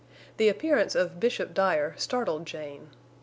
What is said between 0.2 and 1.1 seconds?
The appearance